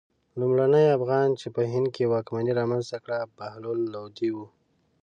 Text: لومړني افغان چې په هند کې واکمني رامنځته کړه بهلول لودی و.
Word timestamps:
لومړني 0.39 0.85
افغان 0.97 1.29
چې 1.39 1.47
په 1.55 1.61
هند 1.73 1.87
کې 1.95 2.09
واکمني 2.13 2.53
رامنځته 2.59 2.97
کړه 3.03 3.19
بهلول 3.37 3.79
لودی 3.93 4.29
و. 4.35 4.37